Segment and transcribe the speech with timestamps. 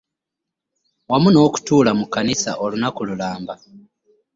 [1.09, 3.53] Wamu n'okutuula mu kkanisa olunaku lulamba